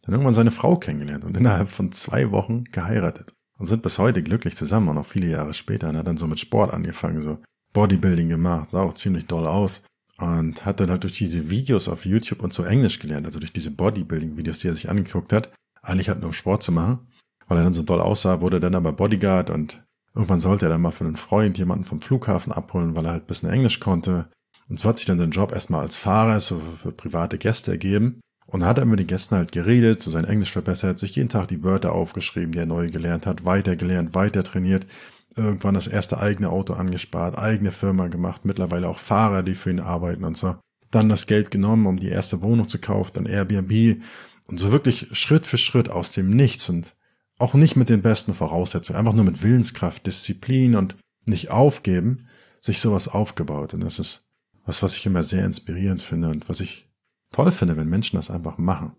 [0.10, 3.36] dann irgendwann seine Frau kennengelernt und innerhalb von zwei Wochen geheiratet.
[3.60, 5.90] Und sind bis heute glücklich zusammen, auch noch viele Jahre später.
[5.90, 7.38] Und hat dann so mit Sport angefangen, so
[7.74, 9.84] Bodybuilding gemacht, sah auch ziemlich doll aus
[10.18, 13.54] und hat dann halt durch diese Videos auf YouTube und so Englisch gelernt, also durch
[13.54, 15.52] diese Bodybuilding-Videos, die er sich angeguckt hat.
[15.82, 17.08] Eigentlich halt nur um Sport zu machen,
[17.48, 19.84] weil er dann so doll aussah, wurde dann aber Bodyguard und
[20.16, 23.24] irgendwann sollte er dann mal für einen Freund jemanden vom Flughafen abholen, weil er halt
[23.24, 24.30] ein bisschen Englisch konnte.
[24.68, 28.20] Und so hat sich dann sein Job erstmal als Fahrer so für private Gäste ergeben.
[28.52, 31.48] Und hat er mit den Gästen halt geredet, so sein Englisch verbessert, sich jeden Tag
[31.48, 34.88] die Wörter aufgeschrieben, die er neu gelernt hat, weiter gelernt, weiter trainiert
[35.36, 39.80] irgendwann das erste eigene Auto angespart, eigene Firma gemacht, mittlerweile auch Fahrer, die für ihn
[39.80, 40.56] arbeiten und so.
[40.92, 44.02] Dann das Geld genommen, um die erste Wohnung zu kaufen, dann Airbnb
[44.48, 46.96] und so wirklich Schritt für Schritt aus dem Nichts und
[47.38, 52.28] auch nicht mit den besten Voraussetzungen, einfach nur mit Willenskraft, Disziplin und nicht aufgeben,
[52.62, 53.74] sich sowas aufgebaut.
[53.74, 54.26] Und das ist
[54.66, 56.89] was, was ich immer sehr inspirierend finde und was ich
[57.32, 58.96] toll finde, wenn Menschen das einfach machen.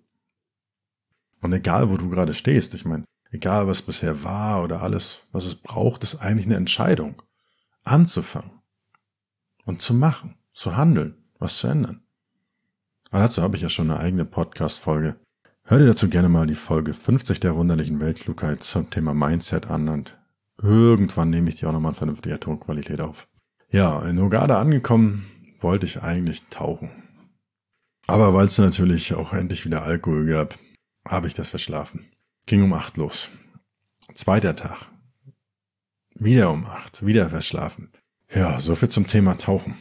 [1.40, 5.44] Und egal, wo du gerade stehst, ich meine, egal was bisher war oder alles, was
[5.44, 7.22] es braucht, ist eigentlich eine Entscheidung.
[7.84, 8.60] Anzufangen
[9.64, 12.02] und zu machen, zu handeln, was zu ändern.
[13.10, 15.16] Aber dazu habe ich ja schon eine eigene Podcast-Folge.
[15.64, 19.88] Hör dir dazu gerne mal die Folge 50 der wunderlichen Weltklugheit zum Thema Mindset an
[19.88, 20.18] und
[20.60, 23.28] irgendwann nehme ich die auch nochmal in vernünftiger Tonqualität auf.
[23.70, 25.26] Ja, in Uganda angekommen,
[25.60, 26.90] wollte ich eigentlich tauchen.
[28.06, 30.58] Aber weil es natürlich auch endlich wieder Alkohol gab,
[31.06, 32.10] habe ich das verschlafen.
[32.46, 33.30] Ging um acht los.
[34.14, 34.88] Zweiter Tag.
[36.14, 37.04] Wieder um acht.
[37.06, 37.90] Wieder verschlafen.
[38.34, 39.76] Ja, so viel zum Thema Tauchen.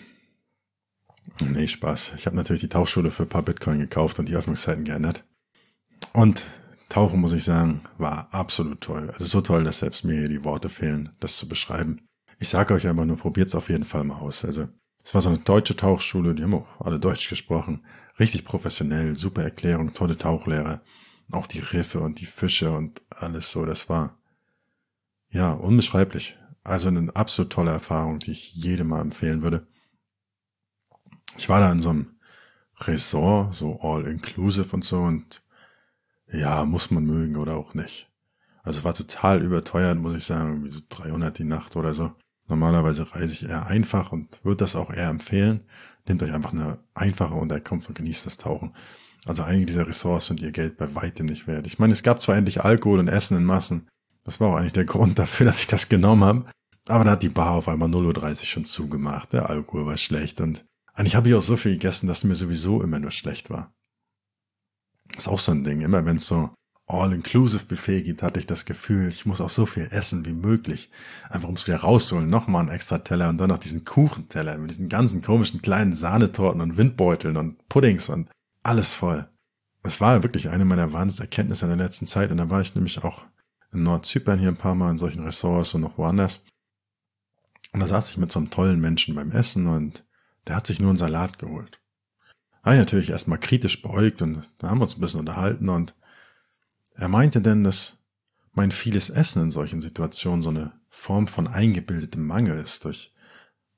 [1.48, 2.14] Nee, Spaß.
[2.18, 5.26] Ich habe natürlich die Tauchschule für ein paar Bitcoin gekauft und die Öffnungszeiten geändert.
[6.14, 6.44] Und
[6.90, 9.12] Tauchen, muss ich sagen, war absolut toll.
[9.12, 12.02] Also so toll, dass selbst mir hier die Worte fehlen, das zu beschreiben.
[12.40, 14.44] Ich sage euch einfach nur, probiert's auf jeden Fall mal aus.
[14.44, 14.68] Also,
[15.04, 17.86] es war so eine deutsche Tauchschule, die haben auch alle Deutsch gesprochen.
[18.20, 20.82] Richtig professionell, super Erklärung, tolle Tauchlehrer.
[21.32, 24.18] Auch die Riffe und die Fische und alles so, das war
[25.30, 26.38] ja unbeschreiblich.
[26.64, 29.68] Also eine absolut tolle Erfahrung, die ich jedem mal empfehlen würde.
[31.38, 32.20] Ich war da in so einem
[32.82, 35.42] Resort, so all inclusive und so und
[36.32, 38.10] ja, muss man mögen oder auch nicht.
[38.64, 42.14] Also war total überteuert, muss ich sagen, irgendwie so 300 die Nacht oder so.
[42.48, 45.62] Normalerweise reise ich eher einfach und würde das auch eher empfehlen.
[46.10, 48.74] Nehmt euch einfach eine einfache Unterkunft und genießt das Tauchen.
[49.26, 51.67] Also einige dieser Ressorts sind ihr Geld bei weitem nicht wert.
[51.67, 53.88] Ich meine, es gab zwar endlich Alkohol und Essen in Massen.
[54.24, 56.45] Das war auch eigentlich der Grund dafür, dass ich das genommen habe.
[56.88, 59.34] Aber da hat die Bar auf einmal 0.30 Uhr schon zugemacht.
[59.34, 62.82] Der Alkohol war schlecht und eigentlich habe ich auch so viel gegessen, dass mir sowieso
[62.82, 63.72] immer nur schlecht war.
[65.10, 65.82] Das ist auch so ein Ding.
[65.82, 66.50] Immer wenn es so
[66.89, 70.89] All-Inclusive-Buffet gibt, hatte ich das Gefühl, ich muss auch so viel essen wie möglich.
[71.30, 72.30] Einfach um es wieder rausholen.
[72.30, 76.62] Nochmal einen extra Teller und dann noch diesen Kuchenteller mit diesen ganzen komischen kleinen Sahnetorten
[76.62, 78.28] und Windbeuteln und Puddings und
[78.63, 79.30] alles voll.
[79.84, 83.04] Es war wirklich eine meiner Wahnsinnserkenntnisse in der letzten Zeit und da war ich nämlich
[83.04, 83.25] auch
[83.71, 86.43] in Nordzypern hier ein paar Mal in solchen Ressorts und noch woanders.
[87.71, 90.04] Und da saß ich mit so einem tollen Menschen beim Essen und
[90.47, 91.80] der hat sich nur einen Salat geholt.
[92.63, 95.93] Habe ich natürlich erstmal kritisch beäugt und da haben wir uns ein bisschen unterhalten und
[97.00, 97.98] er meinte denn, dass
[98.54, 103.14] mein vieles Essen in solchen Situationen so eine Form von eingebildetem Mangel ist, durch,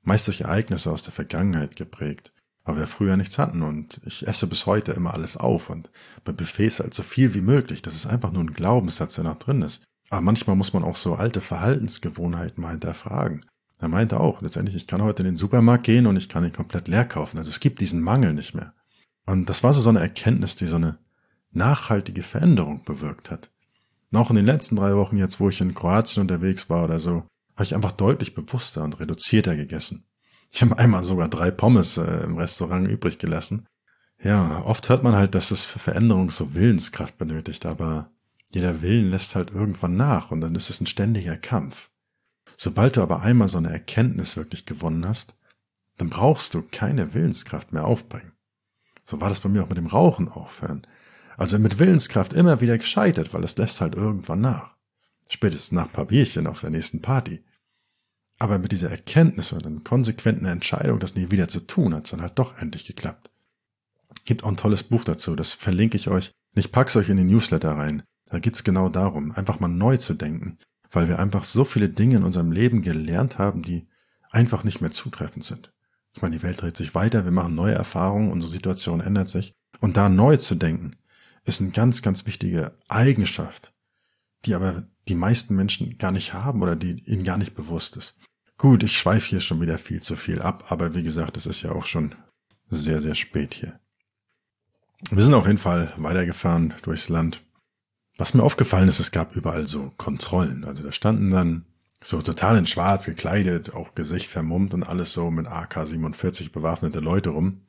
[0.02, 2.32] meist durch Ereignisse aus der Vergangenheit geprägt,
[2.64, 5.90] weil wir früher nichts hatten und ich esse bis heute immer alles auf und
[6.24, 7.80] bei Buffets halt so viel wie möglich.
[7.82, 9.84] Das ist einfach nur ein Glaubenssatz, der noch drin ist.
[10.10, 13.46] Aber manchmal muss man auch so alte Verhaltensgewohnheiten mal hinterfragen.
[13.78, 16.52] Er meinte auch, letztendlich, ich kann heute in den Supermarkt gehen und ich kann ihn
[16.52, 17.38] komplett leer kaufen.
[17.38, 18.74] Also es gibt diesen Mangel nicht mehr.
[19.26, 20.98] Und das war so, so eine Erkenntnis, die so eine
[21.52, 23.50] nachhaltige Veränderung bewirkt hat.
[24.10, 27.24] Noch in den letzten drei Wochen jetzt, wo ich in Kroatien unterwegs war oder so,
[27.54, 30.04] habe ich einfach deutlich bewusster und reduzierter gegessen.
[30.50, 33.66] Ich habe einmal sogar drei Pommes äh, im Restaurant übrig gelassen.
[34.22, 38.10] Ja, oft hört man halt, dass es für Veränderung so Willenskraft benötigt, aber
[38.50, 41.90] jeder Willen lässt halt irgendwann nach und dann ist es ein ständiger Kampf.
[42.56, 45.34] Sobald du aber einmal so eine Erkenntnis wirklich gewonnen hast,
[45.96, 48.32] dann brauchst du keine Willenskraft mehr aufbringen.
[49.04, 50.86] So war das bei mir auch mit dem Rauchen aufhören.
[51.42, 54.76] Also mit Willenskraft immer wieder gescheitert, weil es lässt halt irgendwann nach.
[55.28, 57.42] Spätestens nach paar Bierchen auf der nächsten Party.
[58.38, 62.12] Aber mit dieser Erkenntnis und einer konsequenten Entscheidung, das nie wieder zu tun, hat es
[62.12, 63.32] dann halt doch endlich geklappt.
[64.24, 66.30] Gibt auch ein tolles Buch dazu, das verlinke ich euch.
[66.54, 68.04] Ich pack's euch in die Newsletter rein.
[68.26, 70.58] Da geht's genau darum, einfach mal neu zu denken,
[70.92, 73.88] weil wir einfach so viele Dinge in unserem Leben gelernt haben, die
[74.30, 75.72] einfach nicht mehr zutreffend sind.
[76.14, 79.54] Ich meine, die Welt dreht sich weiter, wir machen neue Erfahrungen, unsere Situation ändert sich.
[79.80, 80.92] Und da neu zu denken,
[81.44, 83.72] ist eine ganz, ganz wichtige Eigenschaft,
[84.44, 88.16] die aber die meisten Menschen gar nicht haben oder die ihnen gar nicht bewusst ist.
[88.58, 91.62] Gut, ich schweife hier schon wieder viel zu viel ab, aber wie gesagt, es ist
[91.62, 92.14] ja auch schon
[92.70, 93.80] sehr, sehr spät hier.
[95.10, 97.42] Wir sind auf jeden Fall weitergefahren durchs Land.
[98.18, 100.64] Was mir aufgefallen ist, es gab überall so Kontrollen.
[100.64, 101.64] Also da standen dann
[102.00, 107.30] so total in schwarz gekleidet, auch Gesicht vermummt und alles so mit AK-47 bewaffnete Leute
[107.30, 107.62] rum.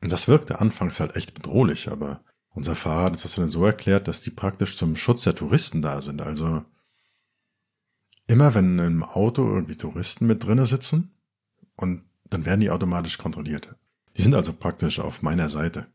[0.00, 2.22] Und das wirkte anfangs halt echt bedrohlich, aber
[2.58, 6.02] unser Fahrer hat das dann so erklärt, dass die praktisch zum Schutz der Touristen da
[6.02, 6.20] sind.
[6.20, 6.64] Also
[8.26, 11.14] immer wenn im Auto irgendwie Touristen mit drinne sitzen
[11.76, 13.76] und dann werden die automatisch kontrolliert.
[14.16, 15.86] Die sind also praktisch auf meiner Seite.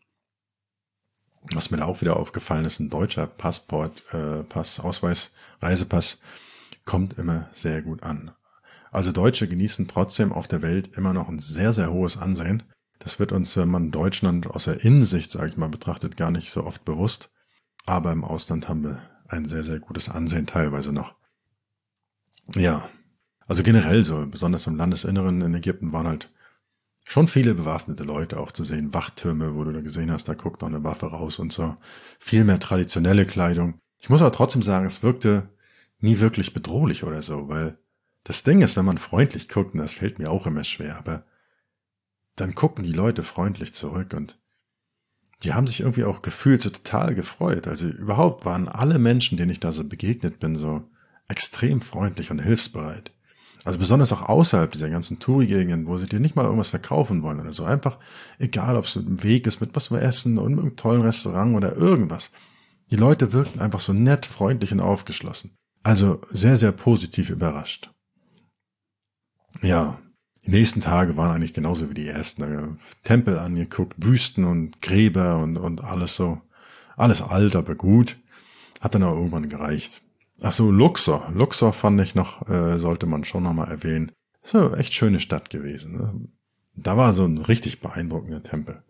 [1.51, 6.21] Was mir da auch wieder aufgefallen ist, ein deutscher Passport, äh, Pass, Ausweis, Reisepass
[6.85, 8.31] kommt immer sehr gut an.
[8.89, 12.63] Also Deutsche genießen trotzdem auf der Welt immer noch ein sehr, sehr hohes Ansehen.
[13.03, 16.51] Das wird uns, wenn man Deutschland aus der Innensicht, sage ich mal, betrachtet, gar nicht
[16.51, 17.29] so oft bewusst.
[17.85, 21.15] Aber im Ausland haben wir ein sehr, sehr gutes Ansehen teilweise noch.
[22.55, 22.87] Ja,
[23.45, 26.31] also generell so, besonders im Landesinneren in Ägypten waren halt
[27.05, 28.93] schon viele bewaffnete Leute auch zu sehen.
[28.93, 31.75] Wachtürme, wo du da gesehen hast, da guckt noch eine Waffe raus und so.
[32.19, 33.79] Viel mehr traditionelle Kleidung.
[33.99, 35.49] Ich muss aber trotzdem sagen, es wirkte
[35.99, 37.77] nie wirklich bedrohlich oder so, weil
[38.23, 41.25] das Ding ist, wenn man freundlich guckt, und das fällt mir auch immer schwer, aber
[42.35, 44.39] dann gucken die Leute freundlich zurück und
[45.43, 47.67] die haben sich irgendwie auch gefühlt so total gefreut.
[47.67, 50.89] Also überhaupt waren alle Menschen, denen ich da so begegnet bin, so
[51.27, 53.11] extrem freundlich und hilfsbereit.
[53.65, 57.39] Also besonders auch außerhalb dieser ganzen Touri-Gegenden, wo sie dir nicht mal irgendwas verkaufen wollen
[57.39, 57.63] oder so.
[57.63, 57.97] Einfach,
[58.37, 61.55] egal ob es ein Weg ist mit was wir essen und mit einem tollen Restaurant
[61.55, 62.31] oder irgendwas.
[62.91, 65.55] Die Leute wirkten einfach so nett, freundlich und aufgeschlossen.
[65.81, 67.89] Also sehr, sehr positiv überrascht.
[69.61, 69.99] Ja,
[70.45, 72.77] die nächsten Tage waren eigentlich genauso wie die ersten.
[73.03, 76.41] Tempel angeguckt, Wüsten und Gräber und, und alles so.
[76.97, 78.17] Alles alt, aber gut.
[78.81, 80.01] Hat dann auch irgendwann gereicht.
[80.41, 81.31] Ach so, Luxor.
[81.33, 84.11] Luxor fand ich noch, äh, sollte man schon nochmal erwähnen.
[84.51, 85.93] Eine echt schöne Stadt gewesen.
[85.93, 86.27] Ne?
[86.75, 88.83] Da war so ein richtig beeindruckender Tempel.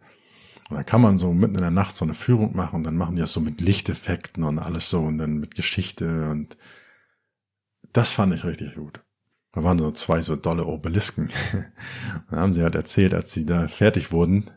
[0.69, 2.97] Und da kann man so mitten in der Nacht so eine Führung machen und dann
[2.97, 6.57] machen die das so mit Lichteffekten und alles so und dann mit Geschichte und
[7.91, 9.02] das fand ich richtig gut.
[9.53, 11.29] Da waren so zwei so dolle Obelisken.
[12.29, 14.49] dann haben sie halt erzählt, als sie da fertig wurden,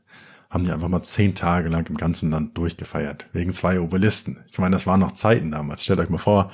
[0.51, 3.27] haben die einfach mal zehn Tage lang im ganzen Land durchgefeiert.
[3.33, 4.45] Wegen zwei Obelisken.
[4.51, 5.85] Ich meine, das waren noch Zeiten damals.
[5.85, 6.51] Stellt euch mal vor,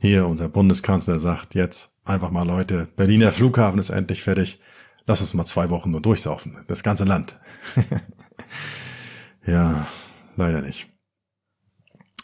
[0.00, 4.60] hier unser Bundeskanzler sagt jetzt einfach mal Leute, Berliner Flughafen ist endlich fertig.
[5.06, 6.58] Lass uns mal zwei Wochen nur durchsaufen.
[6.66, 7.38] Das ganze Land.
[9.46, 9.86] ja,
[10.34, 10.88] leider nicht.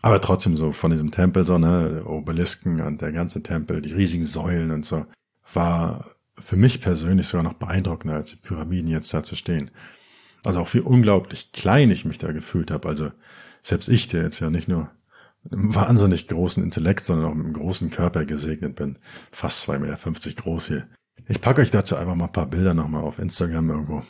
[0.02, 4.24] Aber trotzdem so von diesem Tempel, so, ne, Obelisken und der ganze Tempel, die riesigen
[4.24, 5.06] Säulen und so,
[5.54, 6.06] war
[6.38, 9.70] für mich persönlich sogar noch beeindruckender als die Pyramiden jetzt da zu stehen.
[10.44, 12.88] Also auch wie unglaublich klein ich mich da gefühlt habe.
[12.88, 13.12] Also
[13.62, 14.90] selbst ich, der jetzt ja nicht nur
[15.44, 18.98] mit einem wahnsinnig großen Intellekt, sondern auch mit einem großen Körper gesegnet bin.
[19.30, 20.88] Fast 2,50 Meter groß hier.
[21.28, 24.02] Ich packe euch dazu einfach mal ein paar Bilder nochmal auf Instagram irgendwo.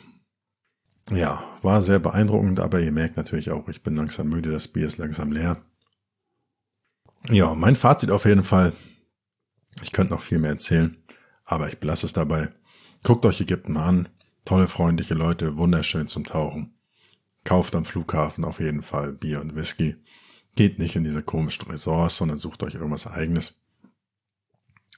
[1.11, 4.87] Ja, war sehr beeindruckend, aber ihr merkt natürlich auch, ich bin langsam müde, das Bier
[4.87, 5.61] ist langsam leer.
[7.29, 8.73] Ja, mein Fazit auf jeden Fall.
[9.81, 10.97] Ich könnte noch viel mehr erzählen,
[11.45, 12.49] aber ich belasse es dabei.
[13.03, 14.09] Guckt euch Ägypten an.
[14.45, 16.73] Tolle, freundliche Leute, wunderschön zum Tauchen.
[17.43, 19.95] Kauft am Flughafen auf jeden Fall Bier und Whisky.
[20.55, 23.61] Geht nicht in diese komischen Resorts, sondern sucht euch irgendwas eigenes.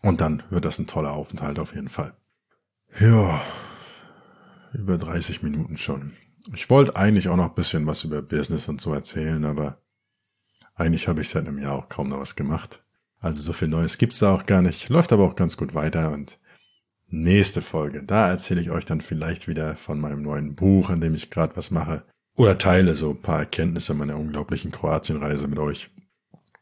[0.02, 2.16] Und dann wird das ein toller Aufenthalt auf jeden Fall.
[3.00, 3.42] Ja,
[4.74, 6.14] über 30 Minuten schon.
[6.54, 9.82] Ich wollte eigentlich auch noch ein bisschen was über Business und so erzählen, aber
[10.76, 12.85] eigentlich habe ich seit einem Jahr auch kaum noch was gemacht.
[13.26, 14.88] Also so viel Neues gibt's da auch gar nicht.
[14.90, 16.38] Läuft aber auch ganz gut weiter und
[17.08, 21.16] nächste Folge, da erzähle ich euch dann vielleicht wieder von meinem neuen Buch, an dem
[21.16, 22.04] ich gerade was mache.
[22.36, 25.90] Oder teile so ein paar Erkenntnisse meiner unglaublichen Kroatienreise mit euch.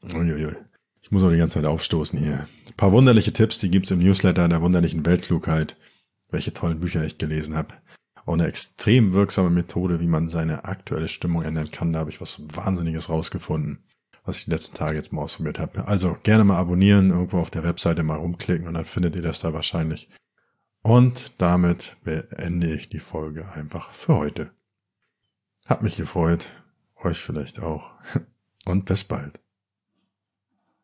[0.04, 0.56] Uiuiui.
[1.02, 2.48] Ich muss auch die ganze Zeit aufstoßen hier.
[2.70, 5.76] Ein paar wunderliche Tipps, die gibt's im Newsletter der wunderlichen Weltklugheit.
[6.32, 7.76] Welche tollen Bücher ich gelesen habe.
[8.26, 11.92] Auch eine extrem wirksame Methode, wie man seine aktuelle Stimmung ändern kann.
[11.92, 13.84] Da habe ich was Wahnsinniges rausgefunden
[14.26, 15.88] was ich die letzten Tage jetzt mal ausprobiert habe.
[15.88, 19.40] Also gerne mal abonnieren, irgendwo auf der Webseite mal rumklicken und dann findet ihr das
[19.40, 20.10] da wahrscheinlich.
[20.82, 24.52] Und damit beende ich die Folge einfach für heute.
[25.66, 26.50] Hat mich gefreut,
[27.02, 27.92] euch vielleicht auch.
[28.66, 29.43] Und bis bald.